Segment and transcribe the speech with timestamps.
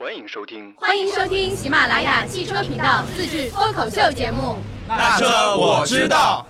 [0.00, 0.72] 欢迎收听。
[0.76, 4.56] 欢迎收听喜马拉雅汽车频道自制脱口秀节目。
[4.86, 6.46] 那车我知道。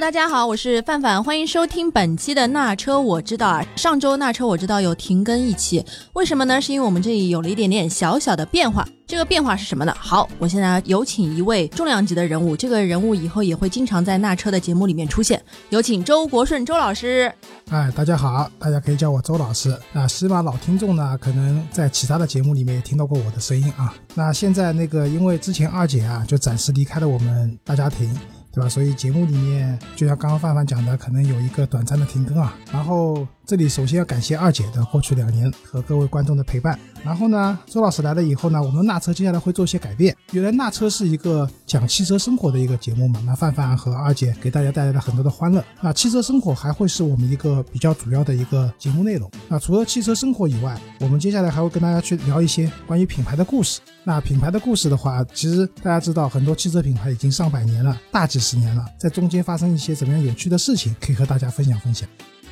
[0.00, 3.62] 大家好，我是范范，欢迎收听本期的那车我知道啊。
[3.76, 5.84] 上周那车我知道有停更一期，
[6.14, 6.58] 为什么呢？
[6.58, 8.88] 是因为我们这里有了一点点小小的变化。
[9.06, 9.94] 这个变化是什么呢？
[9.98, 15.40] 好，我现在有请一位重量级的人物，这个人物以后也会经常在那车的节目里面出现。
[15.68, 17.30] 有请周国顺周老师。
[17.68, 19.78] 哎，大家好，大家可以叫我周老师。
[19.92, 23.94] 那喜马老听众呢，可能在其他的节目里面也听到过我的声音啊。
[24.14, 28.18] 那现在那个，因为之前二姐啊就暂时离开了我们大家庭。
[28.52, 28.68] 对吧？
[28.68, 32.54] 所以节目里面，就像刚刚范范讲的，可能有一个短暂的停更啊。
[32.72, 36.78] 然后这里首先要感谢二姐的过去两年和各位观众的陪伴。
[37.02, 40.16] 然后呢，周老师来了以后呢，我们纳车接下来会做一些改变。
[40.30, 45.64] 原来纳车是一个讲汽车生活的一个节目嘛，那范范和二姐给大家带来了很多的欢乐。
[45.80, 49.28] 那汽车生活还会是我们一个比较主要的一个节目内容。
[49.48, 53.80] 那除了汽车生活以外，我们接下来还会跟大家去聊一些关于品牌的故事。
[54.04, 62.08] 那品牌的故事的话，其实大家知道，很多汽车品牌已经上百年了，大几十年了，在中间发生一些怎么样有趣的事情，可以和大家分享分享。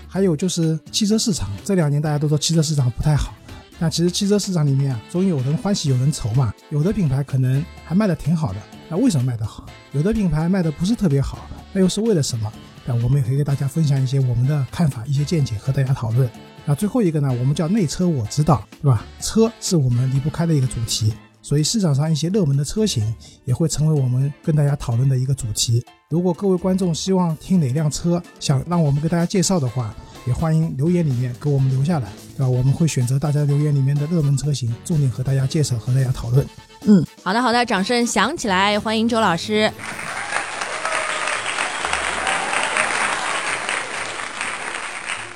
[0.09, 3.34] 还有就是汽车市场，这两年大家都说汽车市场不太好，
[3.78, 6.53] 那其实汽车市场里面啊，总有人欢喜有人愁嘛。
[6.70, 9.67] 有的品牌可能还卖的挺好的，那为什么卖得好？
[9.92, 12.51] 有的品牌卖的不是特别好，那又是为了什么？
[12.86, 16.29] 那我们也可以给大家分享一些我们的看法、一些见解和大家讨论。
[16.64, 19.05] 那最后一个呢，我们叫内车我知道，对吧？
[19.20, 21.12] 车是我们离不开的一个主题。
[21.41, 25.84] 所以市场上一些热门的车型也会成为我们跟大家讨论的一个主题。
[26.11, 29.95] 如果各位观众希望听哪辆车，想让我们给大家介绍的话，
[30.27, 32.48] 也欢迎留言里面给我们留下来，对吧？
[32.48, 36.47] 我们会选择大家留言里面的热门车型，重点和大家介绍和大家讨论。
[36.83, 39.70] 嗯，好的好的，掌声响起来，欢迎周老师。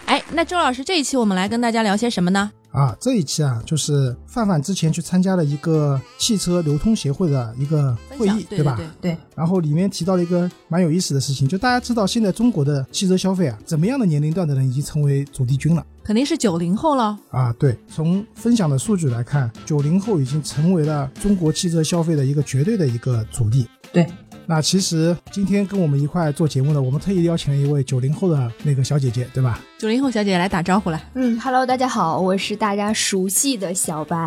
[0.07, 2.51] 哎，那周老师这一期我们来跟大家聊些什么呢？
[2.73, 8.81] 啊，这一期啊，就是范范之前去参加了一个汽车流通协会的一个会议，对吧？
[8.99, 9.17] 对。
[9.37, 15.85] 然后里面提到了一个蛮有意思的事情，就大家知道现在中国的汽车消费啊，怎么样的年龄段的人已经成为主力军了？
[16.03, 17.19] 肯定是九零后了。
[17.31, 23.67] 啊，对，从分享的数据来看，九零后已经成为了中国汽车消费的一个绝对的一个主力。
[23.93, 24.07] 对。
[24.55, 29.59] 那其实今天跟我们一块做节目的，我们特意邀请了一位九零后的那个小姐姐，对吧？
[29.79, 31.03] 九零后小姐姐来打招呼了。
[31.15, 34.19] 嗯，Hello，大家好，我是大家熟悉的小白。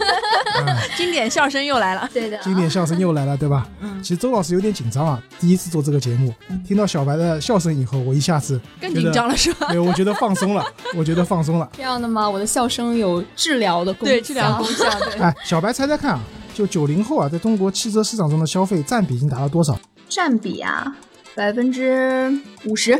[0.94, 2.06] 经典笑声又来了。
[2.12, 3.66] 对的，经典笑声又来了，对吧？
[3.80, 3.98] 嗯。
[4.02, 6.34] 其实周老师有点紧张啊，第一次做这个节目，
[6.68, 9.68] 听到小白的笑声以后，我一下子更紧张了，是吧？
[9.70, 10.62] 对，我觉得放松了，
[10.94, 11.66] 我觉得放松了。
[11.74, 12.28] 这样的吗？
[12.28, 14.84] 我的笑声有治疗的功效对，治疗功效。
[15.00, 15.18] 对。
[15.18, 16.20] 哎，小白猜猜看啊，
[16.56, 19.78] 就九零后啊，在中国汽车市场中的消费占比已经达到多少？
[20.08, 20.96] 占比啊，
[21.34, 22.32] 百分之
[22.64, 22.92] 五十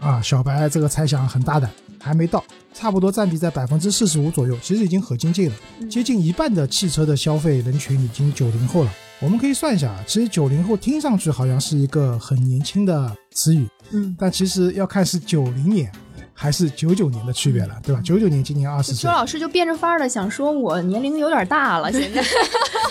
[0.00, 0.20] 啊！
[0.20, 1.70] 小白这个猜想很大胆，
[2.00, 2.42] 还没到，
[2.72, 5.54] 差不多占比在百分之四十五左右，其实已经很接近了，
[5.88, 8.90] 接近一半的汽车的消费人群已经九零后了。
[9.20, 15.92] 我们可以算一下啊，其实九零后听上去好像是一个很年轻的词语，嗯，但其实要看是九零年
[16.34, 18.00] 还是九九年的区别了，对吧？
[18.04, 22.20] 九九年今年二十岁，周老师就变着法儿的想说我年龄有点大了， 现在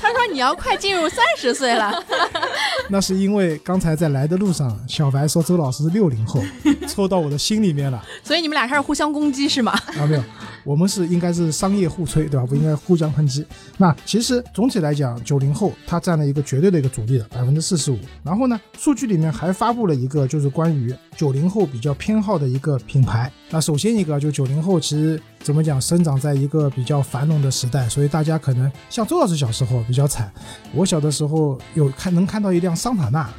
[0.01, 1.93] 他说你要快进入三十岁了。
[2.89, 6.41] 那是因为刚才在来的路上，小白说周老师是六零后，
[6.87, 8.03] 戳到我的心里面了。
[8.23, 9.71] 所以你们俩开始互相攻击是吗？
[9.99, 10.23] 啊，没有，
[10.63, 12.45] 我们是应该是商业互吹，对吧？
[12.45, 13.45] 不应该互相抨击。
[13.77, 17.99] 那其实总体来讲，九零后他占了一个绝对的一个主力的百分之四十五。
[18.23, 23.31] 然后呢，数据里面还发布了一个就是关于九零后比较偏好的一个品牌。
[23.49, 30.31] 那首先一个就九零后其实怎么讲，生长在一个比较繁荣的时代，所以大家可能像周老师小时候比较惨，
[30.73, 33.29] 我小的时候有看能看到一辆桑塔纳。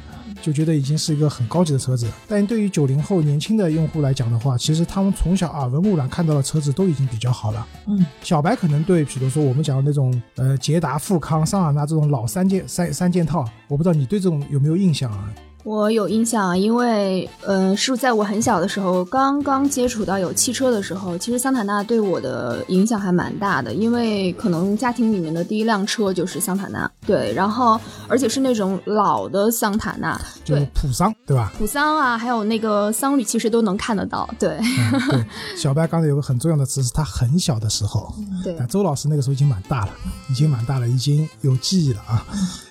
[0.45, 7.67] 就觉得已经是一个很高级的车子，但对于九零后年轻的用户来讲的话，其实他们从小耳闻目染看到的车子都已经比较好了。
[7.87, 15.33] 嗯，小白可能对，比如说我们讲的那种呃捷达、富康、桑塔纳这种老三件三三件套，我不知道你对这种有没有印象啊？
[15.65, 31.51] 我有印象，因为呃，是在我很小的时候，刚刚接触到有汽车的时候，其实桑塔纳对我的影响还蛮大的，因为可能家庭里面的第一辆车就是桑塔纳，对，然后而且是那种老的桑塔纳，就是普桑，对吧？
[31.57, 34.59] 普桑啊，还有那个桑旅，其实都能看得到，对。
[34.59, 35.25] 嗯、对，
[35.57, 38.13] 小白刚才有个很重要的词，是他很小的时候，
[38.43, 39.91] 对，周老师那个时候已经蛮大了，
[40.29, 42.23] 已经蛮大了，已经有记忆了啊，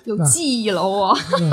[0.05, 1.13] 有记忆了我。
[1.41, 1.51] 嗯、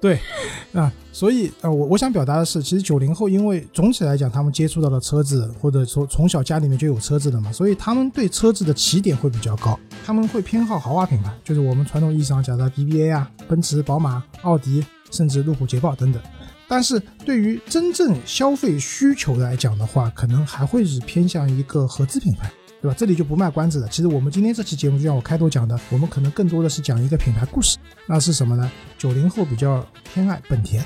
[0.00, 0.18] 对。
[0.72, 16.22] 啊，所以呃，我我想表达的是，其实九零后因为总体来讲，他们接触到的车子，或者说从小家里面就有车子的嘛，所以他们对车子的起点会比较高，他们会偏好豪华品牌，就是我们传统意义上讲的 BBA 啊，奔驰、宝马、奥迪，甚至路虎、捷豹等等。
[16.66, 22.50] 但是对于真正消费需求来讲的话，可能还会是偏向一个合资品牌，
[22.82, 22.96] 对吧？
[22.98, 23.88] 这里就不卖关子了。
[23.88, 27.78] 其实我们今天这期节目，就像我开头讲的，我们可能更多的是讲一个品牌故事。
[28.06, 28.70] 那是什么呢？
[28.98, 30.84] 九零后比较偏爱本田。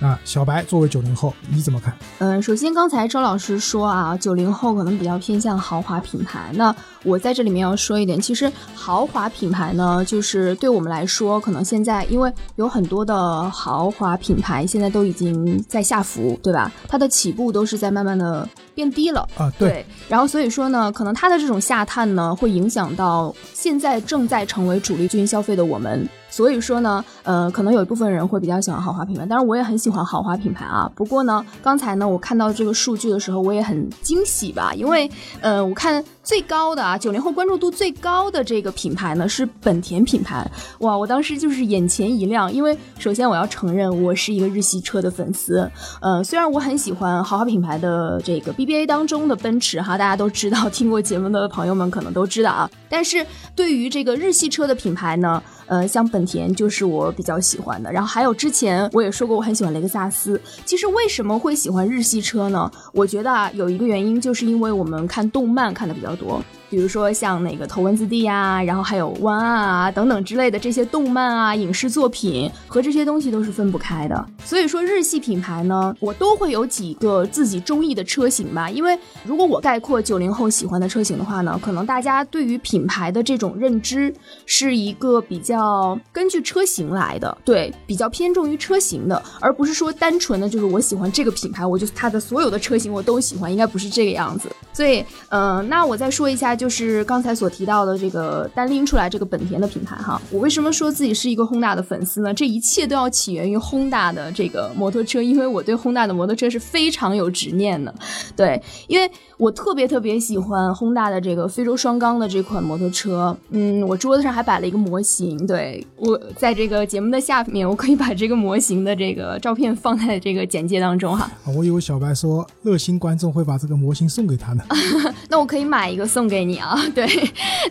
[0.00, 1.96] 啊，小白作为九零后，你怎么看？
[2.18, 6.50] 嗯，首先刚才周老师说啊，九零后可能比较偏向豪华品牌。
[6.54, 6.74] 那
[7.04, 16.70] 我在这里面要说一点，其实豪华品牌呢，就是对我们来说，可能现在因为有很多的豪华品牌现在都已经在下浮，对吧？
[16.88, 19.50] 它的起步都是在慢慢的变低了啊。
[19.58, 19.86] 对。
[20.08, 26.06] 然后所以说呢，可能它的这种下探呢，会影响到现在正在成为主力军消费的我们。
[26.34, 30.90] 所以说呢，呃，可能有一部分人会比较喜欢豪华品牌，当然我也很喜欢豪华品牌啊。
[30.96, 35.08] 不过呢，刚才呢我看到这个数据的时候，我也很惊喜吧，因为
[35.40, 40.50] 呃，我看最高的啊，九零后关注度最高的这个品牌呢是本田品牌，
[40.80, 53.24] 哇，我当时就是眼前一亮，因为首先我要承认我是一个日系车的粉丝，呃，虽然我很喜欢豪华品牌的这个 BBA 当中的奔驰哈，大家都知道，听过节目的朋友们可能都知道啊，但是
[53.54, 55.42] 对于这个日系车的品牌呢。
[55.66, 60.38] 呃，像本田就是我比较喜欢的，然后还有之前我也说过我很喜欢雷克萨斯。
[60.66, 62.70] 其实为什么会喜欢日系车呢？
[62.92, 66.42] 我觉得啊，有一个原因就是因为我们看动漫看的比较多。
[66.70, 74.26] 比如说像那个头文字 D 啊，然后还有湾岸啊等等之类的这些动漫啊、影视作品和这些东西都是分不开的。
[74.44, 78.68] 所以说日系品牌呢，我都会有几个自己中意的车型吧。
[78.68, 84.12] 因为如果我概括九零后喜欢的车型的话呢，可能大家对于品牌的这种认知
[84.46, 94.48] 是一个比较根据车型来的，对，比较偏重于车型的，而不是说单纯的就是我喜欢这个品牌，我就它的所有的车型我都喜欢，应该不是这个样子。
[94.72, 96.64] 所以，嗯，那我再说一下就。
[96.64, 102.32] 就是刚才所提到的这个单拎出来这个本田的品牌哈，我为什么说自己是一个 Honda 的粉丝呢？
[102.32, 107.94] 这一切都要起源于 Honda 的这个摩托车，因为我对 Honda 的摩托车是非常有执念的。
[108.34, 113.36] 对，因为我特别特别喜欢 Honda 的这个非洲双缸的这款摩托车。
[113.50, 121.30] 嗯，我桌子上还摆了一个模型，对我在这个节目的下面，我可以把这个模型的这个照片放在这个简介当中哈。
[121.54, 124.64] 我以为小白说热心观众会把这个模型送给他呢，
[125.28, 126.54] 那我可以买一个送给你。
[126.58, 127.06] 啊， 对，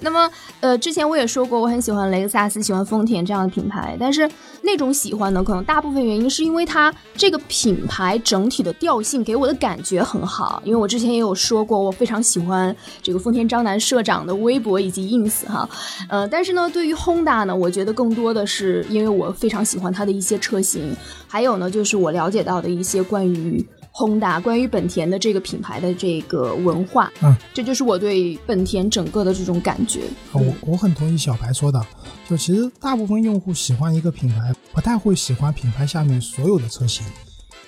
[0.02, 0.30] 那么
[0.60, 4.30] 呃，之前我也说过，我很喜欢雷克萨斯，喜欢丰田这样的品牌，但是
[4.62, 15.68] 那种喜欢呢，可能大部分原因是因为它这个品牌整体的调性给我的感觉很好，因为我之前也有说过，我非常喜欢这个丰田章男社长的微博以及 ins 哈，
[16.10, 20.96] 呃，但是呢，对于 Honda 呢，我觉得更多的是因为我非常喜欢它的一些车型，
[21.28, 23.66] 还有呢，就是我了解到的一些关于。
[23.94, 30.02] Honda 关于本田的这个品牌的这个文化，嗯，这就是我对本田整个的这种感觉。
[30.32, 31.80] 我我很同意小白说的，
[32.28, 37.06] 就其实大部分用户喜欢一个品牌，不太会喜欢品牌下面所有的车型，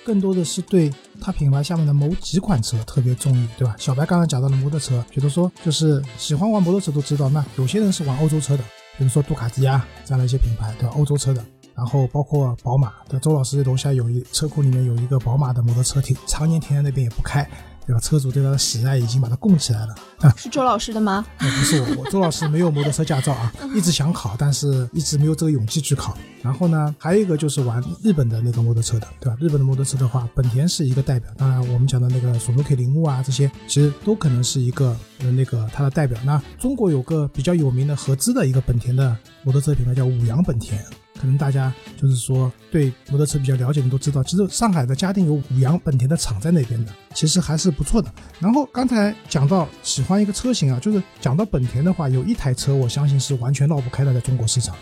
[0.04, 3.76] 更多的是对它品牌下面的某几款车特别中意，对吧？
[3.78, 8.64] 小白刚刚讲到了摩托车，比如说就是喜欢玩摩托车都知道，那有些人是玩欧洲车的，
[8.98, 10.94] 比如说杜卡迪啊这样的一些品牌，对吧？
[10.96, 11.44] 欧洲车的。
[11.76, 17.46] 然后包括宝马的周老师楼下有一车库里面有一个宝马的摩托车停，常年停在那边也不开，
[17.86, 18.00] 对吧？
[18.00, 20.32] 车主对它的喜爱已经把它供起来了啊。
[20.38, 21.24] 是周老师的吗？
[21.38, 26.16] 不是我，我周老师没有摩托车驾照啊， 一直想考，但是一直没有这个勇气去考。
[26.42, 29.36] 然后呢，还有一个就是玩日本的那个摩托车的，对吧？
[29.38, 36.18] 日本的摩托车的话，本田是一个代表，当然我们讲的那个索诺克铃木啊，这些其实都可能是一个呃那个它的代表。
[36.24, 40.82] 那中国有个比较有名的合资的一个本田的摩托车品牌叫五羊本田。
[41.20, 48.12] 可能大家就是说对摩托车比较了解的都知道，其实上海的嘉定有五羊本田的厂在那边的，其实还是不错的。
[48.38, 54.74] 然后刚才讲到喜欢一个车型啊，就是讲到本田的话，有一台车我相信是完全绕不开的，在中国市场，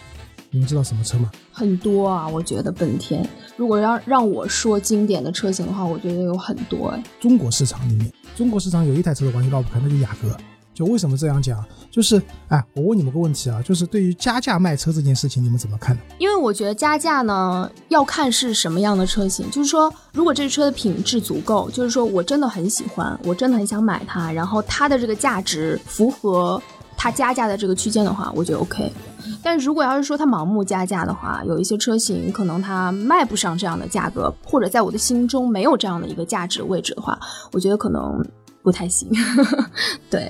[0.50, 1.31] 你们知道什么车吗？
[1.53, 3.25] 很多啊，我觉得本田，
[3.57, 7.03] 如果要让我说经典的车型的话，我觉得有很多哎。
[7.21, 10.37] 中国市场里面，中国市场有一台车完全绕不开，那就雅阁。
[10.75, 11.64] 就为什么这样讲？
[11.90, 16.02] 就是，哎，我问你们个问题啊，就是对于加价卖车这件事情，你们怎么看呢？
[16.19, 19.49] 因为我觉得加价呢，要看是什么样的车型。
[19.50, 26.61] 就是说，如果这车的品质足够，就是说我真的很喜欢，我真的很想买它，然后它的这个价值符合
[26.97, 28.93] 它加价的这个区间的话，我觉得 OK。
[29.43, 37.19] 但如果要是说它盲目加价的话，有一些车型可能它卖不上这样的价格，或者在我的心中没有这样的一个价值位置的话，
[37.52, 38.21] 我觉得可能
[38.62, 39.09] 不太行。
[40.11, 40.28] 对。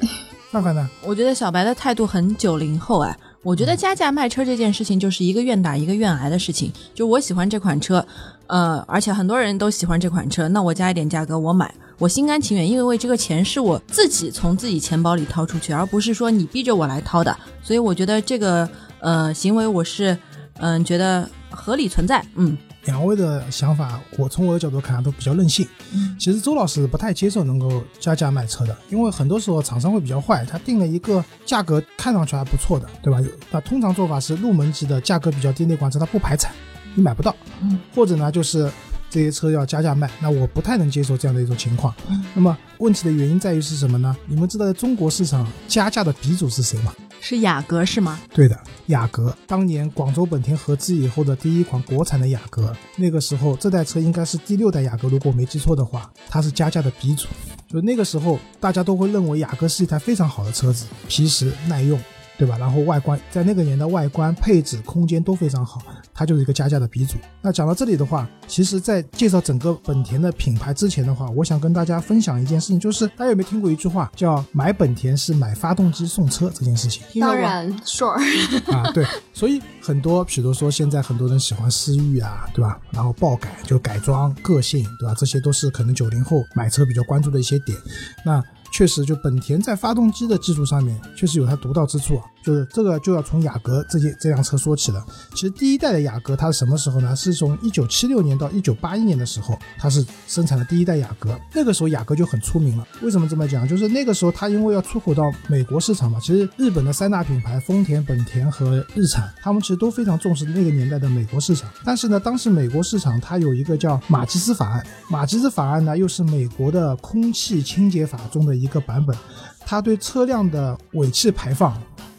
[0.54, 0.88] 范范呢？
[1.02, 3.16] 我觉得小白的态度很九零后哎。
[3.42, 6.72] 我觉得加价卖车这件事情就是一个愿打一个愿挨的事情。
[6.94, 8.02] 就我喜欢这款车，
[8.46, 17.36] 呃，而且很多人都喜欢这款车，那我加一点价格我买，我心甘情愿，因为为这个钱是我自己从自己钱包里掏出去，而不是说你逼着我来掏的。
[17.62, 18.66] 所以我觉得这个
[19.00, 20.16] 呃行为我是
[20.60, 22.24] 嗯觉得合理存在。
[22.36, 25.66] 嗯，两位的想法，我从我的角度看都比较任性。
[25.92, 33.20] 嗯其实周老师不太接受能够加价卖车的，因为很多时候厂商会比较坏，他定了一个价格看上去还不错的，对吧？
[33.50, 36.52] 那通常做法是入门级的价格比较低那款车它不排产，
[36.94, 38.70] 你买不到，嗯，或者呢就是
[39.10, 41.94] 这些车要加价卖，那我不太能接受这样的一种情况。
[42.08, 44.16] 嗯那么问题的原因在于是什么呢？
[44.26, 46.94] 你们知道在中国市场加价的鼻祖是谁吗？
[47.26, 48.20] 是雅阁是吗？
[48.34, 57.26] 对的，雅阁，当年广州本田合资以后的第一款国产的雅阁，那个时候这代车应该是第六代雅阁，如果我没记错的话，它是加价的鼻祖。
[57.66, 61.98] 就那个时候，大家都会认为雅阁是一台非常好的车子，皮实耐用，
[62.36, 62.56] 对吧？
[62.58, 65.80] 然后外观在那个年代，外观、配置、空间都非常好，
[66.12, 67.16] 它就是一个加价的鼻祖。
[67.40, 77.02] 那讲到这里的话，其实，在介绍整个本田的品牌之前的话，我想跟大家分享一件事情，就是大家有没有听过一句话，叫“买本田是买发动机送车”这件事情？
[77.20, 78.18] 当然，sure，
[78.72, 82.80] 啊，对，所以很多，比如说现在很多人喜欢思域啊，对吧？
[82.90, 85.14] 然后爆改就改装个性，对吧？
[85.16, 87.78] 这些都是可能九零后买车比较关注的一些点。
[88.24, 88.42] 那
[88.76, 92.24] 确实，就本田在发动机的技术上面确实有它独到之处啊。
[92.44, 95.04] 就是这个就要从雅阁这件这辆车说起了。
[95.30, 97.16] 其实第一代的雅阁它是什么时候呢？
[97.16, 101.38] 是从一九七六年到一九八一年的时候，它是生产的第一代雅阁。
[101.54, 102.86] 那个时候雅阁就很出名了。
[103.00, 103.66] 为什么这么讲？
[103.66, 111.70] 就是那个时候它因为要出口到美国市场嘛，其实日本的三大品牌丰田、本田和日产，他们其实都非常重视那个年代的美国市场。
[111.82, 119.16] 但是呢，当时美国市场它有一个叫马吉斯法案，马吉斯法案呢又是美国的空气清洁法中的一个版本，
[119.60, 121.74] 它对车辆的尾气排放。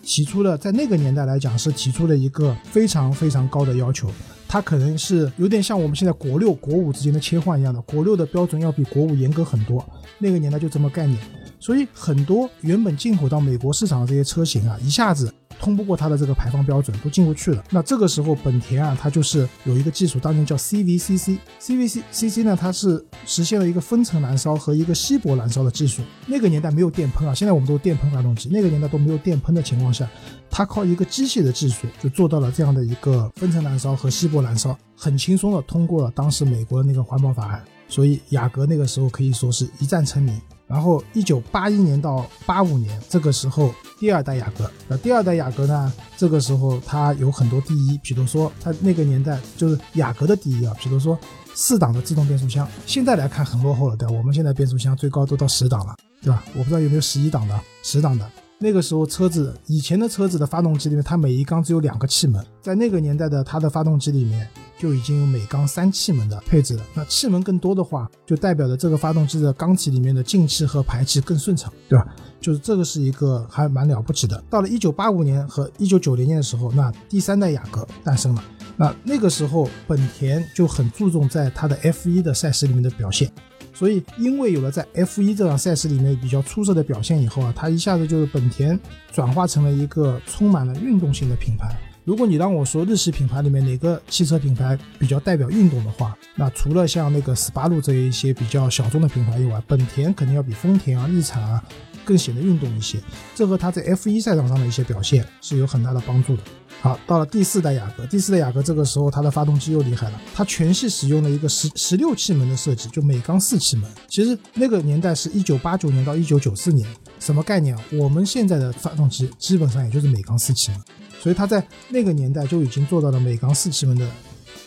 [0.05, 4.07] 提出了在那个年代来讲是提出了一个非常非常高的要求，
[4.47, 9.83] 它可能是有点像我们现在国六国五之间的切换一样的，国六的标准要比国五严格很多，
[10.19, 11.19] 那个年代就这么概念，
[11.65, 15.33] 所以很多原本进口到美国市场的这些车型啊，一下子。
[15.57, 17.63] 通不过它的这个排放标准，都进不去了。
[17.71, 21.39] 那这个时候，本田啊，它就是有一个技术，当年叫 CVCC。
[21.59, 26.03] CVCC 呢，它是实现了一个分层燃烧和一个稀薄燃烧的技术。
[26.27, 30.07] 那个年代没有电喷啊，现在我们都是电喷发动机，那个年代都没有电喷的情况下，
[30.51, 37.63] 它靠一个机械的技术就做到了这样的一个分层燃烧和稀薄燃烧，很轻松的通过了当时美国的那个环保法案。
[37.87, 40.39] 所以雅阁那个时候可以说是一战成名。
[40.67, 51.17] 然后，一九八一年到八五年这个时候，第二代雅阁，那第二代雅阁呢，这个时候它有很多第一，比如说它那个年代就是雅阁的第一啊，比如说
[51.53, 54.13] 四档的自动变速箱，现在来看很落后了，对吧？
[54.15, 56.43] 我们现在变速箱最高都到十档了，对吧？
[56.55, 58.27] 我不知道有没有十一档的、十档的。
[58.57, 64.47] 那个时候车子，以前的车子的发动机里面，它每一缸只有两个气门，在那个年代的它的发动机里面
[64.79, 66.83] 就已经有每缸三气门的配置了。
[66.93, 72.07] 那气门更多的话，就代表着这个发动机的缸体里面的进气和排气更顺畅，对吧？
[72.39, 74.41] 就是这个是一个还蛮了不起的。
[74.49, 78.43] 到了一九八五年和一九九零年的时候，那第三代雅阁诞生了。
[78.77, 83.31] 那那个时候，本田就很注重在它的 F 1的赛事里面的表现。
[83.75, 88.79] 所以，因为有了在 F 1这场赛事里面比较出色的表现以后啊，它一下子就是本田
[89.11, 91.75] 转化成了一个充满了运动性的品牌。
[92.05, 101.63] 如果你让我说日系品牌里面哪个汽车品牌比较代表运动的话，那除了像那个斯巴鲁这一些比较小众的品牌以外，本田肯定要比丰田啊、日产啊
[102.05, 102.99] 更显得运动一些。
[103.33, 106.43] 这和它在 F 1赛场上的一些表现是有很大的帮助的。
[106.81, 113.89] 好，到了第四代雅阁，第四代雅阁这个时候它的发动机又厉害了，它全系使用了一个十十六气门的设计，就每缸四气门。
[114.07, 116.87] 其实那个年代是一九八九年到一九九四年，
[117.19, 117.83] 什么概念啊？
[117.93, 120.81] 我们现在的发动机基本上也就是每缸四气门，
[121.19, 124.07] 所以它在那个年代就已经做到了每缸四气门的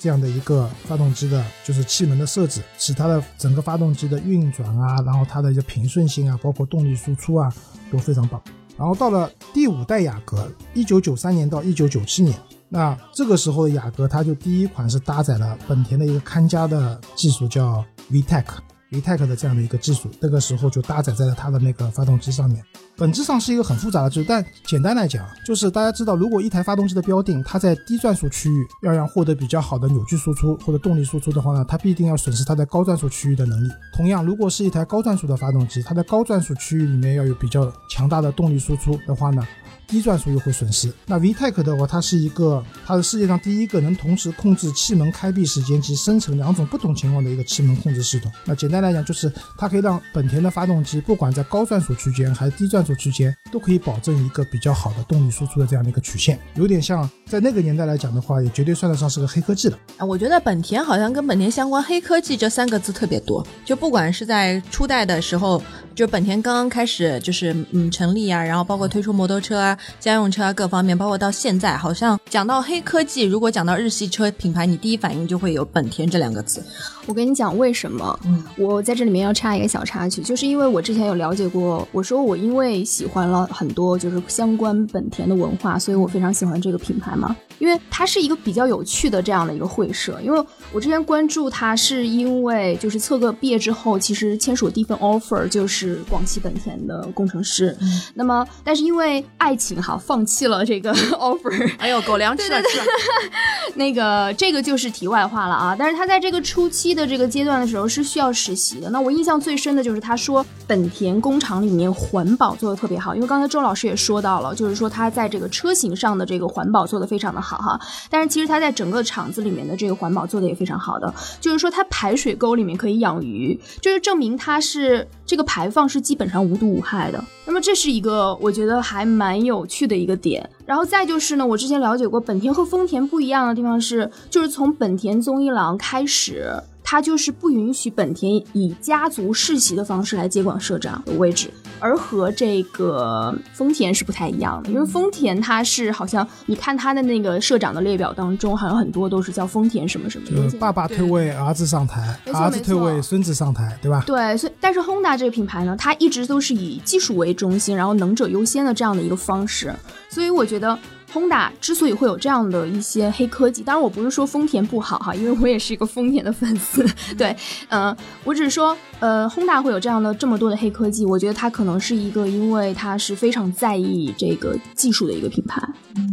[0.01, 7.53] 这样的一个发动机的，就是气门的设置，使它的整个发动机的运转啊，然后它的一个平顺性啊，包括动力输出啊，
[7.91, 8.41] 都非常棒。
[8.77, 12.39] 然后到了第五代雅阁，一九九三年到一九九七年，
[12.69, 18.45] 那这个时候的雅阁，它就第一款是搭载了本田的一个看家的技术，叫 VTEC。
[18.91, 22.63] VTEC 的这样的一个技术，那个时候就搭载在了它的那个发动机上面。
[22.97, 33.69] 本质上是一个很复杂的技术，但简单来讲，就是大家知道，如果一台发动机的标定，它在低转速区域要让获得比较好的扭矩输出或者动力输出的话呢，它必定要损失它在高转速区域的能力。
[33.95, 39.47] 同样，如果是一台高转速的发动机，它在高转速区域里面要有比较强大的动力输出的话呢，
[39.89, 40.93] 低转速又会损失。
[41.07, 48.31] 那 VTEC 的话，它是一个，它是世界上第一个能同时控制气门开闭时间及生成两种不同情况的一个气门控制系统。
[48.45, 56.39] 那简单来讲，就是它可以让本田的发动机不管在高转速区间还是低转速区间，都可以保证一个比较好的动力输出的这样的一个曲线。
[56.55, 59.79] 有点像在那个年代来讲的话，也绝对算得上是个黑科技了。
[59.97, 65.63] 啊，我觉得本田好像跟本田相关“黑科技”这三个字特别多，就不管是在初代的时候，
[65.95, 76.63] 就本田刚刚开始就是嗯成立啊，然后包括推出摩托车啊，家用车啊各方面，包括到现在，好像讲到黑科技，如果讲到日系车品牌，你第一反应就会有本田这两个字。
[77.07, 78.19] 我跟你讲为什么？
[78.27, 87.35] 嗯我在这里面要插一个小插曲，就是因为我之前有了解过，我说我因为喜欢了很多就是相关本田的文化，所以我非常喜欢这个品牌嘛。
[87.59, 97.77] 因为它是一个比较有趣的这样的一个会社，因为我之前关注它是因为就是测个毕业之后，其实签署第一份 offer 就是广汽本田的工程师，
[98.15, 102.85] 那么但是因为爱情哈，放弃了这个 offer，哎呦，狗粮吃了吃了，
[103.75, 105.77] 那个这个就是题外话了啊。
[105.79, 108.89] 但是他在这个初期的这个阶段的时候是需要实习的。
[108.91, 117.81] 那我印象最深的就是他说本田工厂里面环保做的特别好，因为刚才周老师也说到了，就是说他在这个车型上的这个环保做的非常的好哈。
[118.11, 127.23] 但是其实他在整个厂子里面的这个环保做的也非常好的，就是说他排水沟里面可以养鱼，就是证明他是这个排放是基本上无毒无害的。
[127.45, 130.49] 那么这是一个我觉得还蛮有趣的一个点。
[130.65, 136.55] 然后再就是呢，我之前了解过本田和丰田不一样的地方是，就是从本田宗一郎开始。
[136.91, 144.71] 它就是不允许本田以家族世袭的方式来接管社长的位置，而和这个丰田是不太一样的。
[144.71, 150.37] 因为丰田它是好像你看它的那个社长的列表当中，好像很多都是叫丰田什么什么的。
[150.37, 154.03] 就是爸爸退位，儿子上台，儿子退位，孙子上台，对吧？
[154.07, 159.75] 对，所以但是 Honda 这个品牌呢，它一直都是以技术为中心，然后能者优先的这样的一个方式，
[160.09, 160.79] 所以我觉得。
[161.13, 166.85] Honda 之所以会有这样的一些黑科技，当然我不是说丰田不好哈，因为我也是一个丰田的粉丝。
[167.17, 167.35] 对，
[167.69, 175.63] 嗯、我只是说，呃，Honda 会有这样的这么多的黑科技，我觉得它可能是一个，因为它是非常在意这个技术的一个品牌。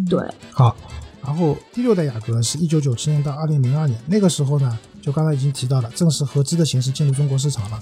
[0.10, 0.20] 对，
[0.52, 0.76] 好，
[1.24, 7.80] 然后第六代雅阁是一九九七年到二零零二年，那个时候呢，就刚才已经提到了，正式合资的形式进入中国市场了。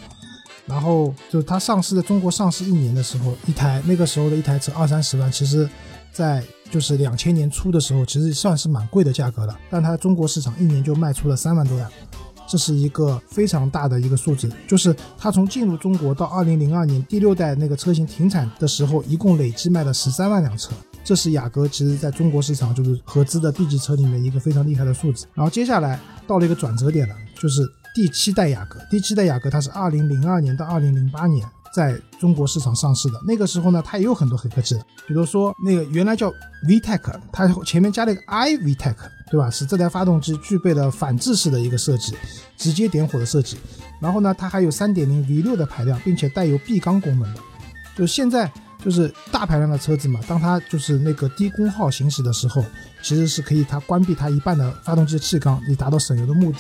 [0.66, 5.70] 然后就是它上市的中国上市一年的时候，一台那个时候的一台车二三十万，其实，
[6.14, 9.58] 在就是两千年初的时候，其实算是蛮贵的价格了。
[9.70, 11.90] 但它中国市场一年就卖出了三万多辆，
[12.48, 14.50] 这是一个非常大的一个数字。
[14.68, 20.72] 就是它从进入中国到二零零二年第六代那个车型停产的时候，一共累计卖了十三万辆车。
[21.04, 25.26] 这是雅阁其实在中国市场就是合资的 B 级车里面一个非常厉害的数字。
[25.34, 27.62] 然后接下来到了一个转折点了，就是
[27.94, 28.80] 第七代雅阁。
[28.90, 33.20] 第七代雅阁它是二零零二年到二零零八年在中国市场上市的。
[33.26, 36.32] 那个时候呢，它也有很多黑科技的，比如说那个原来叫
[36.68, 38.96] VTEC，它前面加了一个 iVTEC，
[39.32, 39.50] 对吧？
[39.50, 42.16] 使这台发动机具备了反制式的一个设计，
[42.58, 43.58] 直接点火的设计。
[44.00, 47.40] 然后呢，它还有三点零 V 六的排量，并且带有闭缸功能的。
[47.96, 48.52] 就现在
[48.84, 52.64] 就是大排量的车子嘛，当它就是那个低功耗行驶的时候，
[53.02, 56.60] 其实是可以它关闭它一半的发动机气缸，以达到省油的目的。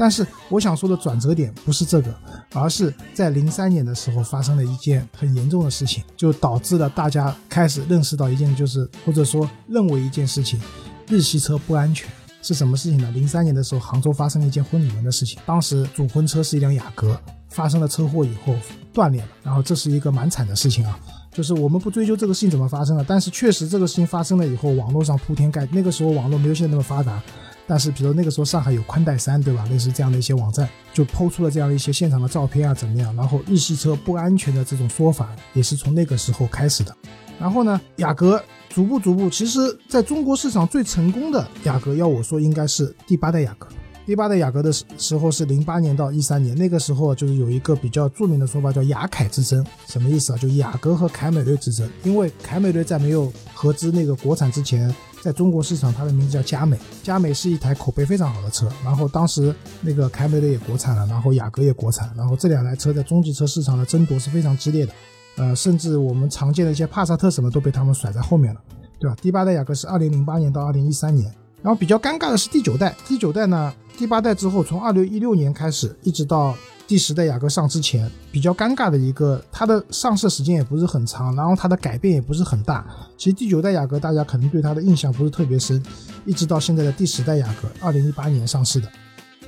[0.00, 2.14] 但是我想说的转折点不是这个，
[2.54, 10.58] 而是在零三年的时候发生了一件很严重的事情，就导致了大家开始认识到一件就是或者说认为一件事情，
[11.06, 12.08] 日系车不安全。
[12.40, 13.10] 是什么事情呢？
[13.10, 15.38] 零三年的时候，杭州发生了一件婚礼门的事情。
[15.44, 18.56] 当时主婚车是一辆雅阁，发生了车祸以后
[18.94, 20.98] 断裂了，然后这是一个蛮惨的事情啊。
[21.30, 27.22] 就是我们不追究这个事情怎么发生的，但是确实这个事情发生了以后，网络上铺天盖地，那个时候网络没有现在那么发达，
[27.66, 29.64] 但是比如那个时候上海有宽带山，对吧？
[29.70, 33.14] 类似这样的一些网站，就抛出了这样一些现场的照片啊，怎么样？
[33.14, 36.94] 然后日系车不安全的这种说法，也是从那个时候开始的。
[37.38, 43.66] 然后呢，雅阁逐步逐步，其实在中国市场最成功的雅阁，要我说应该是第八代雅阁。
[44.10, 50.36] 第八代雅阁的时时候是零八年到一三年，那个时候就是有一个比较著名的说法叫雅凯之争，什么意思啊？
[50.36, 51.88] 就雅阁和凯美瑞之争。
[52.02, 54.92] 因为凯美瑞在没有合资那个国产之前，
[55.22, 58.68] 在中国市场它的名字叫佳美，佳美是一台口碑非常好的车。
[58.82, 64.92] 然后当时那个凯美瑞也国产了，然后雅阁也国产，然后这两台车在中级车市场的争夺是非常激烈的。
[65.36, 68.60] 呃，甚至我们常见的一些帕萨特什么都被他们甩在后面了，
[68.98, 69.16] 对吧？
[69.22, 76.56] 第八代雅阁是二零零八年到二零一三年，然后比较尴尬的是第九代，第九代呢，第八代之后，从二零一六年开始，一直到
[76.88, 82.82] 第十代雅阁上之前，比较尴尬的一个，它的上市时间也不是很长，然后它的改变也不是很大。
[83.18, 85.82] 其实第九代雅阁大家可能对它的印象不是特别深，
[86.24, 88.88] 一直到现在的第十代雅阁，二零一八年上市的，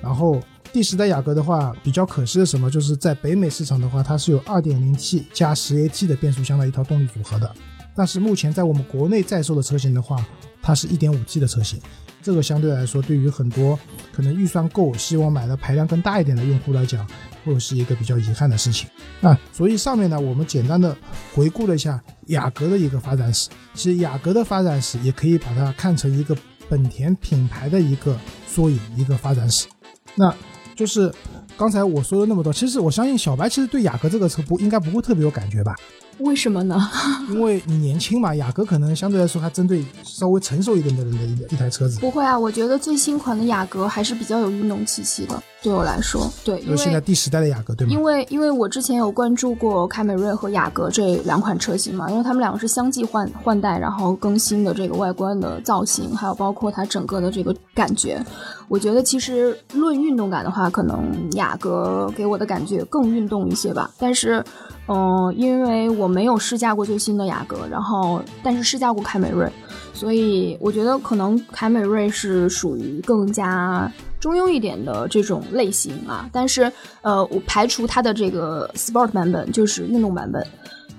[0.02, 0.38] 然后。
[0.70, 7.54] 第十代雅阁的话，比较可惜的什么，就是在北美市场的话，它是有 2.0T 加 10AT 的变速箱的一套动力组合的。
[7.94, 10.24] 但是目前在我们国内在售的车型的话，
[10.62, 11.78] 它是一点五 T 的车型。
[12.22, 13.78] 这个相对来说，对于很多
[14.12, 17.06] 可能预算够、希望买的排量更大一点的用户来讲，
[17.44, 18.88] 会是一个比较遗憾的事情。
[19.20, 20.96] 那所以上面呢，我们简单的
[21.34, 23.50] 回顾了一下雅阁的一个发展史。
[23.74, 26.36] 其实雅阁的发展史也可以把它看成一个
[26.68, 29.66] 本田品牌的一个缩影，一个发展史。
[30.14, 30.32] 那
[30.74, 31.12] 就是
[31.56, 35.74] 刚才我说了那么多，其实我相信小白其实对雅阁这个车不应该不会特别有感觉吧？
[36.18, 36.78] 为什么呢？
[37.30, 41.98] 因为你年轻嘛，雅阁可能相对来说还针对稍微成熟一点的人的一一台车子。
[42.00, 45.42] 不会啊，我觉得最新款的雅阁还是比较有运动气息的。
[45.62, 47.92] 对我来说，对，因为现在第十代的雅阁对吗？
[47.92, 58.20] 因为因为我之前有关注过凯美瑞和雅阁这两款车型嘛，因为它们两个是相继换换代，然后更新的这个外观的造型，还有包括它整个的这个感觉。
[58.68, 63.88] 我觉得其实论运动感的话，可能雅阁给我的感觉更运动一些吧。
[63.98, 64.42] 但是，
[64.88, 69.50] 嗯、因为我没有试驾过最新的雅阁，然后但是试驾过凯美瑞，
[69.94, 73.90] 所以我觉得可能凯美瑞是属于更加
[74.20, 76.28] 中庸一点的这种类型啊。
[76.32, 80.46] 但是，呃，我排除它的这个 Sport 版本，就是运动版本。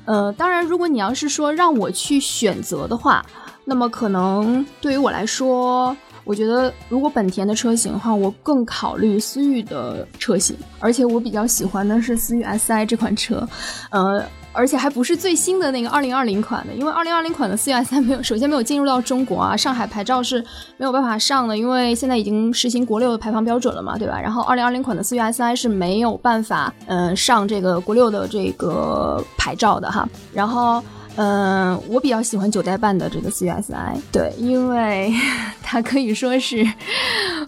[0.06, 3.26] 呃，当然，如果你要是说让我去选择的话，
[3.66, 13.48] 那么可能对于我来说，我觉得如果本田的车型的话，我更考虑思域的车型，而且我比较喜欢的是思域 SI 这款车，
[13.92, 14.24] 呃。
[14.56, 20.46] 而且还不是最新的那个二零二零款的，因为二零二零款的思域 SI 没有，首先没有进入到中国啊，上海牌照是
[20.78, 24.22] 没有办法上的，因为现在已经实行国六的排放标准了嘛，对吧？
[24.22, 30.08] 然后二零二零款的思域 SI 是没有办法，呃，上这个国六的这个牌照的哈。
[30.32, 30.84] 然后，
[31.16, 35.14] 嗯、我比较喜欢九代半的这个 CSI，对，因为
[35.62, 36.68] 它可以说是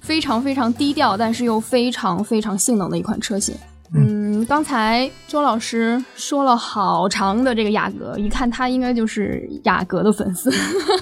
[0.01, 3.55] 非常非常低调，但是又非常非常性能的一款车型。
[3.93, 10.51] 嗯，刚才周老师说了好长的这个雅阁，一看他应该就是雅阁的粉丝。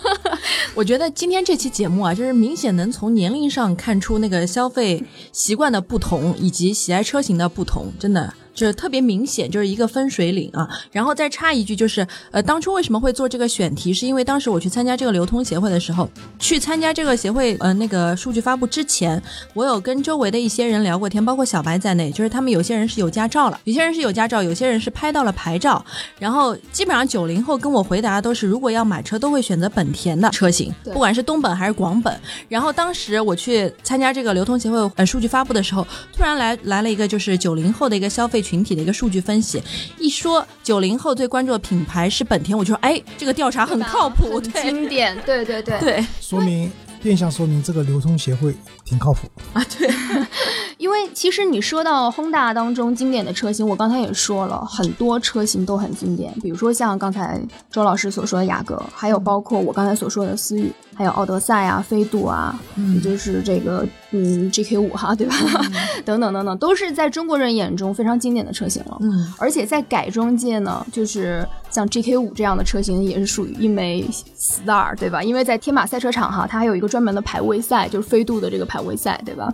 [0.76, 8.34] 我觉得今天这期节目啊，就是明显能从年龄上看出那个消费习惯的不同，以及喜爱车型的不同，真的。
[8.54, 10.68] 就是特别明显，就是一个分水岭啊。
[10.92, 19.22] 然后再插一句，就是呃，当初为什么会做这个选题，是因为当时我去参加这个流通协会的时候，去参加这个协会呃那个数据发布之前，
[19.54, 25.84] 我有跟周围的一些人聊过天，包括小白在内，就是他们有些人是有驾照了，有些人是有驾照，有些人是拍到了牌照。
[26.20, 32.20] 然后基本上九零后跟我回答都是，如果要买车，都会选择本田的车型，不管是东本还是广本。
[32.48, 35.86] 然后当时我去参加这个流通协会呃数据发布的时候，
[36.16, 39.60] 突然来来了一个就是九零后的一个消费群体的一个数据分析，
[39.98, 44.62] 一说九零后最关注的品牌是本田，我就说哎，这个调查很靠谱，对。
[44.62, 45.80] 经典，对对对。
[45.80, 46.06] 对。
[46.22, 49.28] 说明变相说明这个流通协会挺靠谱。
[49.54, 49.90] 啊对，
[50.78, 62.60] 因为其实你说到 Honda 当中经典的车型，我刚才也说了，很多车型都很经典，比如说像刚才周老师所说的雅阁，还有包括我刚才所说的思域，还有奥德赛啊、飞度啊，
[62.94, 65.36] 也就是这个嗯 GK 五哈，对吧？
[66.06, 68.98] 等等等等，都是在中国人眼中非常经典的车型了。
[69.02, 75.24] 嗯而且在改装界呢，就是像 GK 五这样的车型也是属于一枚 star，对吧？
[75.24, 79.52] 因为在天马赛车场哈，它还有一个专门的排位赛，就是飞度的这个排位赛，对吧？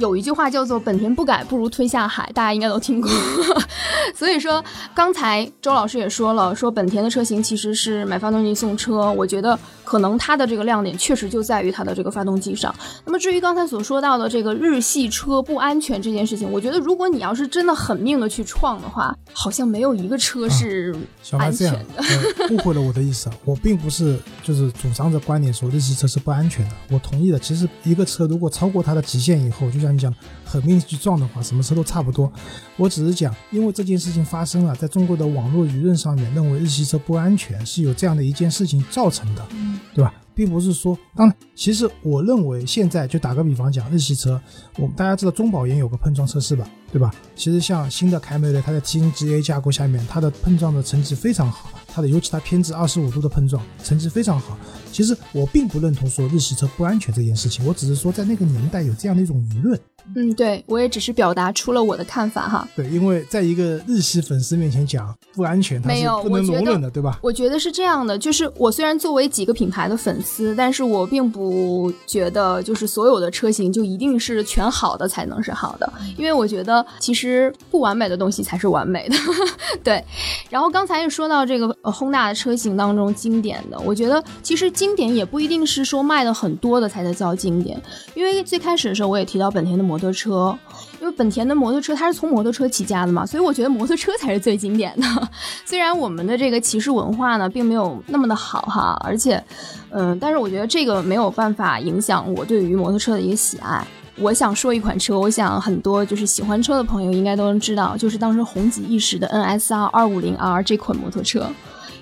[0.00, 3.10] 有一句话叫做“本田不改，不如推下海”，大家应该都听过。
[4.16, 4.62] 所以说，
[4.94, 9.12] 刚才周老师也说了，说本田的车型其实是买发动机送车。
[9.12, 12.74] 我觉得可能它的这个亮点确实就在于它的这个发动机上。
[13.04, 20.94] 那么至于刚才所说到的这个日系车不安全这件事情，我觉得如果你要是真的狠命的去撞的话，好像没有一个车是
[21.32, 21.78] 安全的。
[21.98, 27.38] 呃误会了我的意思啊，我并不是就是主张着观点说日系车是不安全的，我同意的。
[27.38, 32.32] 其实一个车如果超过它的极限以后，就像你讲狠命去撞的话，什么车都差不多。
[32.76, 39.46] 我只是讲，因为这件事情发生了，在中国的网络舆论上面认为日系车不安全，是有这样的一件事情造成的，
[39.94, 40.14] 对吧？
[40.32, 44.40] 并不是说，当然，其实我认为现在就打个比方讲，日系车，
[44.76, 47.10] 我们大家知道中保研有个碰撞测试吧，对吧？
[47.36, 54.58] 其实像新的凯美瑞，它在 TNGA 架构下面，它的碰撞的成绩非常好，它的尤其它偏置二十五度的碰撞成绩非常好。
[54.92, 59.78] 其实我并不认同说日系车不安全这件事情，我只是说在那个年代有这样的一种舆论。
[60.16, 62.66] 嗯，对我也只是表达出了我的看法哈。
[62.74, 67.20] 对，因为在一个日系粉丝面前讲不安全，没有不能容忍的，对吧？
[67.22, 79.16] 我觉得是这样的，就是我虽然作为几个品牌的粉丝，但是我并不觉得就是所有的车型就一定是全好的才能是好的，因为我觉得其实不完美的东西才是完美的。
[79.82, 80.04] 对，
[80.48, 87.80] 然后刚才也说到这个呃轰大的车型当中经典的，我觉得其实经典也不一定是说卖的很多的才能叫经典，
[88.14, 90.56] 因为最开始的时候我也提到本田的摩托车，
[91.00, 95.28] 因为本田的摩托车它是从摩托车起家的嘛，所以我觉得摩托车才是最经典的。
[95.64, 99.42] 虽然我们的这个骑士文化呢并没有那么的好哈，而且，
[99.90, 103.86] 嗯，但是我觉得这个没有办法影响我对于摩托车的一个喜爱。
[104.20, 111.50] 我想说一款车，我想很多就是喜欢车的朋友应该都能知道，就是当时红极一时的 NSR 二五零 R 这款摩托车。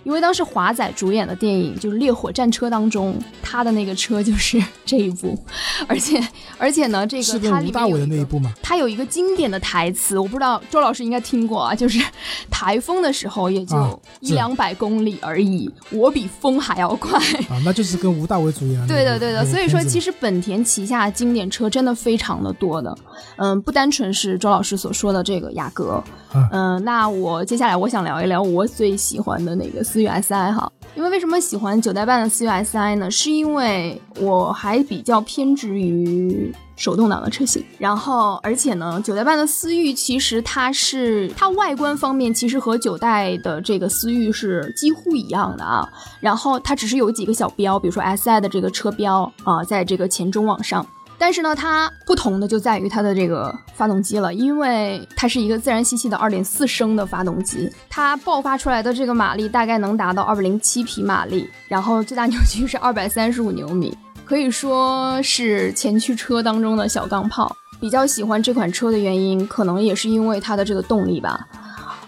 [0.08, 5.38] 因因为当时华仔主演的电影就是《烈火战车》当中，他的那个车就是这一部，
[5.86, 6.20] 而且
[6.58, 8.52] 而且呢，这个吴大伟的那一部吗？
[8.60, 12.02] 他有一个经典的台词，我不知道周老师应该听过啊，就是
[12.50, 17.16] 台风的时候也就一两百公里而已，我比风还要快。
[17.48, 18.86] 啊，那就是跟吴大伟主演。
[18.88, 22.96] 对的，对的，所以说其实本田旗下经典车真的非常的多的，
[23.36, 26.02] 嗯，不单纯是周老师所说的这个雅阁，
[26.50, 33.10] 嗯，那我接下来我想聊一聊我最喜欢的那个思域 SI 哈，因为为什么喜欢九代半的思域 SI 呢？
[33.10, 36.54] 是因为我还比较偏执于。
[36.76, 45.84] 手动挡的车型，然后而且呢，九代半的思域其实它是它外观方面其实和九代的这个思域是几乎一样的啊，
[46.20, 50.86] 然后它只是有几个小标，比如说 SI 的这个车标啊，在这个前中网上，
[51.18, 63.96] 但是呢，它不同的就在于它的这个发动机了，因为它是一个自然吸气的二点四升的发动机，它爆发出来的这个马力大概能达到二百零七匹马力，然后最大扭矩是二百三十五牛米。
[64.24, 67.54] 可以说是前驱车当中的小钢炮。
[67.80, 71.46] 比较喜欢这款车的原因，可能也是因为它的这个动力吧。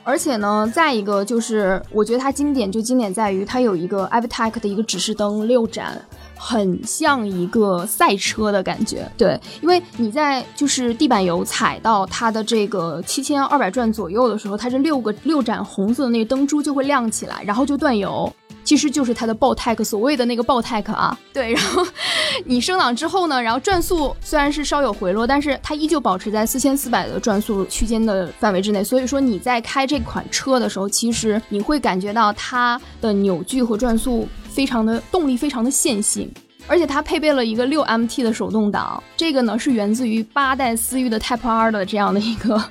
[0.03, 5.97] 而且呢，再一个就是，我觉得它经典就经典在于它有一个 a v t e c 的一个指示灯六盏，
[6.43, 9.07] 很像一个赛车的感觉。
[9.19, 18.33] 对，因为你在就是地板油踩到它的这个七千二百转左右的时候，它这六个六盏红色的那个灯珠就会亮起来，然后就断油。
[18.71, 21.85] 其实就是它的爆 tech，所谓的那个爆 tech 啊，对，然后
[22.47, 36.33] 你升档之后呢，然后转速虽然是稍有回落，但是它依旧保持在四千四百的转速区间的范围之内，所以说你在开这款车的时候，其实你会感觉到它的扭矩和转速非常的动力非常的线性。
[36.71, 42.63] 而且它配备了一个六 MT 的手动挡，这个呢是源自于八代思域的 Type R 的这样的一个，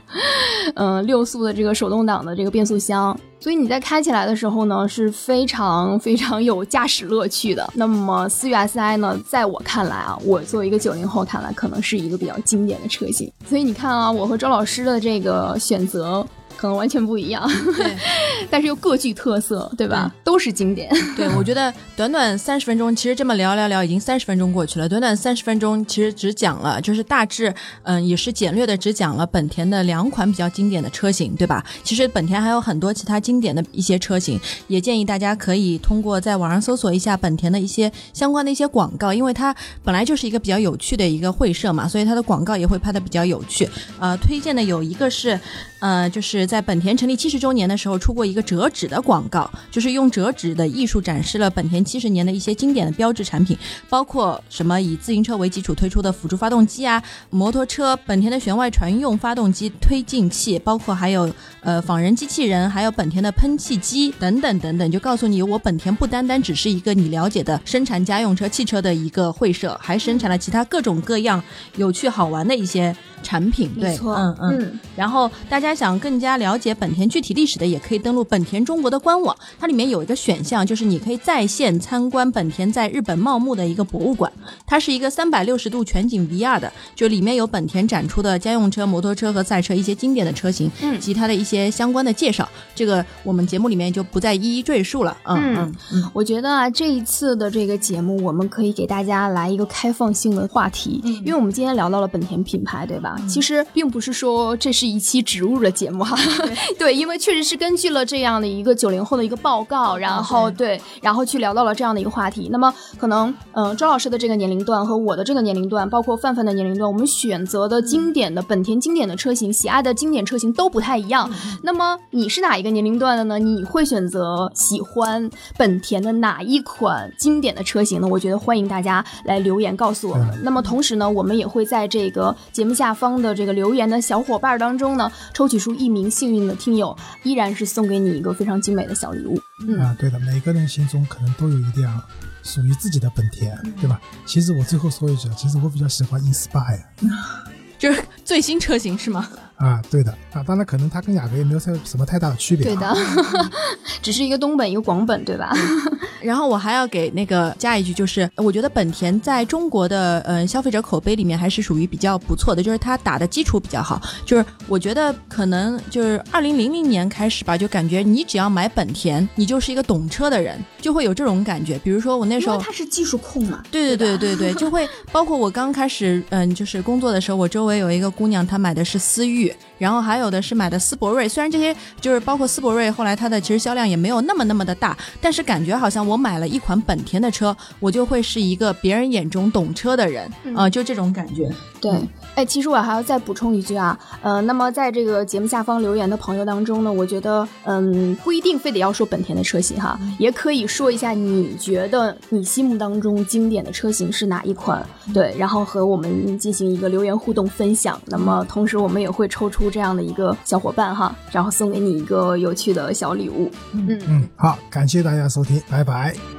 [0.75, 7.69] 嗯， 六速的这个手动挡的这个变速箱，所以你在开起来的时候呢是非常非常有驾驶乐趣的。
[7.73, 13.29] 那么思域 SI 呢，在我看来啊，我作为一个九零后看来，可能是一个比较经典的车型。
[13.45, 16.25] 所以你看啊，我和周老师的这个选择。
[16.59, 17.95] 可能完全不一样，对，
[18.51, 20.13] 但是又各具特色，对吧？
[20.25, 20.89] 都是经典。
[21.15, 24.89] 对，我觉得短短三十分钟，其实这么聊聊聊，已经三十分钟过去了。
[24.89, 31.63] 短短三十分钟，其实只讲了，就是大致，嗯，也是简略的，只讲了本田的两款比较经典的车型，对吧？
[31.81, 43.65] 其实本田还有很多其他经典的一些车型，也建议大家可以通过在网上搜索一下本田的一些相关的一些广告，因为它本来就是一个比较有趣的一个会社嘛，所以它的广告也会拍的比较有趣。
[43.97, 45.39] 呃，推荐的有一个是，
[45.79, 46.48] 呃，就是。
[46.49, 53.55] 在本田成立七十周年的时候，出过一个折纸的广告，就是用折纸的艺术展示了本田七十年的一些经典的标志产品，
[53.87, 61.31] 包括什么以自行车为基础推出的辅助发动机啊，摩托车本田的旋外船用发动机推进器，包括还有
[61.61, 71.43] 呃仿人机器人，还有本田的喷气机等等等等，就告诉你我本田不单单只是一个你了解的生产家用车汽车的一个会社，还生产了其他各种各样
[71.75, 73.69] 有趣好玩的一些产品。
[73.79, 74.79] 对，嗯嗯。
[74.95, 76.38] 然后大家想更加。
[76.39, 84.31] 了解本田具体历史的，也可以登录本田中国的官网，它里面有一个选项，就是你可以在线参观本田在日本茂木的一个博物馆，
[84.65, 95.17] 它是一个三百六十度全景 VR 的，就里面有本田展出的家用车、摩托车和赛车一些经典的车型，嗯，及它的一些相关的介绍，这个我们节目里面就不再一一赘述了。
[95.25, 103.15] 嗯嗯嗯，我觉得啊，这一次的这个节目，我们可以给大家来一个开放性的话题，因为我们今天聊到了本田品牌，对吧？
[103.27, 106.17] 其实并不是说这是一期植入的节目哈。
[106.77, 112.49] 对，因为确实是根据了这样的一个九零后的一个报告，然后对，然后去聊到了这样的一个话题。
[112.51, 121.29] 那么可能，嗯，周老师的这个年龄段和我的这个年龄段，包括范范的年龄段，我们选择的经典的本田经典的车型，喜爱的经典车型都不太一样。
[121.63, 123.39] 那么你是哪一个年龄段的呢？
[123.39, 128.07] 你会选择喜欢本田的哪一款经典的车型呢？
[128.07, 130.27] 我觉得欢迎大家来留言告诉我们。
[130.43, 136.53] 那么同时呢，我们也会在这个节目下方的这个留言的小伙伴当中呢，抽取出一名幸运的。
[136.55, 139.39] 听友依然是送给你一个非常精美的小礼物。
[139.65, 142.01] 嗯啊，对的，每个人心中可能都有一辆
[142.43, 144.01] 属于自己的本田，对吧？
[144.25, 146.83] 其实我最后说一句，其实我比较喜欢 Inspire，
[147.79, 149.29] 就是最新车型是吗？
[149.59, 152.95] 啊，对的啊，当然可能它跟雅阁也没有太什么太大的区别，对的，
[154.01, 155.53] 只是一个东本一个广本，对吧？
[156.23, 164.01] 然后我还要给那个加一句，就是我觉得本田在中国的呃消费者口碑里面还是属于比较不错的，就是它打的基础比较好。
[164.25, 171.77] 就是我觉得可能就是二零零零年开始吧，就感觉你只要买本田，你就是一个懂车的人，就会有这种感觉。
[171.79, 179.48] 比如说我那时候，他是技术控嘛，对对对对对，就会包括我刚开始嗯就是工作的时候，我周围有一个姑娘，她买的是思域。
[179.49, 181.27] 域，然后还有的是买的斯铂瑞。
[181.27, 191.49] 虽然这些就是包括斯铂瑞，后来它的其实销量也没有那么那么的大，但是感觉好像我买了一款本田的车，我就会是一个别人眼中懂车的人啊、就这种感觉。
[191.81, 191.91] 对，
[192.35, 207.99] 哎，其实我还要再补充一句啊，呃，那么在这个节目下方留言的朋友当中呢，我觉得，嗯，不一定非得要说本田的车型哈，也可以说一下你觉得你心目当中经典的车型是哪一款，对，然后和我们进行一个留言互动分享。
[208.05, 213.49] 那么同时我们也会抽出这样的一个小伙伴哈，然后送给你一个有趣的小礼物。
[213.73, 216.38] 嗯嗯，好，感谢大家收听，拜拜。